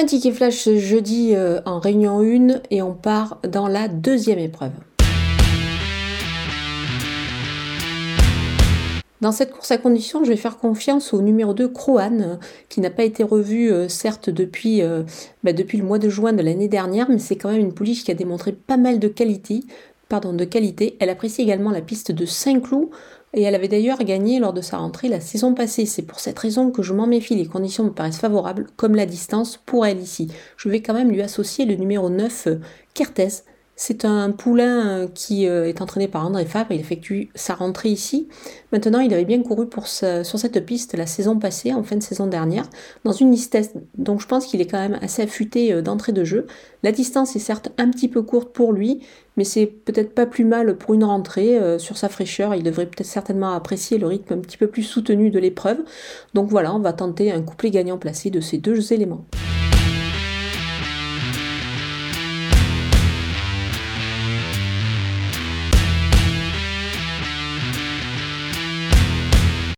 Un 0.00 0.06
ticket 0.06 0.32
flash 0.32 0.54
ce 0.54 0.78
jeudi 0.78 1.34
euh, 1.34 1.60
en 1.66 1.78
réunion 1.78 2.22
1 2.22 2.62
et 2.70 2.80
on 2.80 2.94
part 2.94 3.38
dans 3.46 3.68
la 3.68 3.86
deuxième 3.86 4.38
épreuve. 4.38 4.70
Dans 9.20 9.30
cette 9.30 9.52
course 9.52 9.70
à 9.72 9.76
condition, 9.76 10.24
je 10.24 10.30
vais 10.30 10.38
faire 10.38 10.56
confiance 10.56 11.12
au 11.12 11.20
numéro 11.20 11.52
2, 11.52 11.68
Croan, 11.68 12.38
qui 12.70 12.80
n'a 12.80 12.88
pas 12.88 13.04
été 13.04 13.22
revu 13.22 13.70
euh, 13.70 13.88
certes 13.88 14.30
depuis, 14.30 14.80
euh, 14.80 15.02
bah, 15.44 15.52
depuis 15.52 15.76
le 15.76 15.84
mois 15.84 15.98
de 15.98 16.08
juin 16.08 16.32
de 16.32 16.40
l'année 16.40 16.68
dernière, 16.68 17.10
mais 17.10 17.18
c'est 17.18 17.36
quand 17.36 17.50
même 17.50 17.60
une 17.60 17.74
pouliche 17.74 18.02
qui 18.02 18.10
a 18.10 18.14
démontré 18.14 18.52
pas 18.52 18.78
mal 18.78 19.00
de 19.00 19.08
qualité. 19.08 19.64
Pardon, 20.08 20.32
de 20.32 20.46
qualité. 20.46 20.96
Elle 20.98 21.10
apprécie 21.10 21.42
également 21.42 21.70
la 21.72 21.82
piste 21.82 22.10
de 22.10 22.24
Saint-Cloud, 22.24 22.88
et 23.32 23.42
elle 23.42 23.54
avait 23.54 23.68
d'ailleurs 23.68 23.98
gagné 23.98 24.40
lors 24.40 24.52
de 24.52 24.60
sa 24.60 24.78
rentrée 24.78 25.08
la 25.08 25.20
saison 25.20 25.54
passée. 25.54 25.86
C'est 25.86 26.02
pour 26.02 26.20
cette 26.20 26.38
raison 26.38 26.70
que 26.70 26.82
je 26.82 26.92
m'en 26.92 27.06
méfie. 27.06 27.36
Les 27.36 27.46
conditions 27.46 27.84
me 27.84 27.90
paraissent 27.90 28.18
favorables, 28.18 28.66
comme 28.76 28.96
la 28.96 29.06
distance 29.06 29.56
pour 29.56 29.86
elle 29.86 30.00
ici. 30.00 30.28
Je 30.56 30.68
vais 30.68 30.82
quand 30.82 30.94
même 30.94 31.10
lui 31.10 31.22
associer 31.22 31.64
le 31.64 31.76
numéro 31.76 32.10
9, 32.10 32.48
Kertez, 32.94 33.44
c'est 33.82 34.04
un 34.04 34.30
poulain 34.30 34.86
euh, 34.86 35.08
qui 35.08 35.48
euh, 35.48 35.66
est 35.66 35.80
entraîné 35.80 36.06
par 36.06 36.26
André 36.26 36.44
Fabre. 36.44 36.72
Il 36.72 36.80
effectue 36.80 37.30
sa 37.34 37.54
rentrée 37.54 37.88
ici. 37.88 38.28
Maintenant, 38.72 39.00
il 39.00 39.14
avait 39.14 39.24
bien 39.24 39.42
couru 39.42 39.66
sur 39.72 40.38
cette 40.38 40.66
piste 40.66 40.94
la 40.94 41.06
saison 41.06 41.38
passée, 41.38 41.72
en 41.72 41.82
fin 41.82 41.96
de 41.96 42.02
saison 42.02 42.26
dernière, 42.26 42.68
dans 43.04 43.12
une 43.12 43.32
liste 43.32 43.56
Donc, 43.96 44.20
je 44.20 44.26
pense 44.26 44.44
qu'il 44.44 44.60
est 44.60 44.66
quand 44.66 44.78
même 44.78 44.98
assez 45.00 45.22
affûté 45.22 45.72
euh, 45.72 45.80
d'entrée 45.80 46.12
de 46.12 46.24
jeu. 46.24 46.46
La 46.82 46.92
distance 46.92 47.34
est 47.36 47.40
certes 47.40 47.70
un 47.78 47.88
petit 47.88 48.08
peu 48.08 48.20
courte 48.20 48.52
pour 48.52 48.74
lui, 48.74 49.00
mais 49.38 49.44
c'est 49.44 49.64
peut-être 49.64 50.14
pas 50.14 50.26
plus 50.26 50.44
mal 50.44 50.76
pour 50.76 50.92
une 50.92 51.04
rentrée. 51.04 51.58
sur 51.78 51.96
sa 51.96 52.10
fraîcheur, 52.10 52.54
il 52.54 52.62
devrait 52.62 52.86
peut-être 52.86 53.06
certainement 53.06 53.54
apprécier 53.54 53.96
le 53.96 54.06
rythme 54.06 54.34
un 54.34 54.38
petit 54.38 54.58
peu 54.58 54.66
plus 54.66 54.82
soutenu 54.82 55.30
de 55.30 55.38
l'épreuve. 55.38 55.78
Donc 56.34 56.50
voilà, 56.50 56.74
on 56.74 56.80
va 56.80 56.92
tenter 56.92 57.32
un 57.32 57.40
couplet 57.40 57.70
gagnant 57.70 57.96
placé 57.96 58.28
de 58.28 58.40
ces 58.40 58.58
deux 58.58 58.92
éléments. 58.92 59.24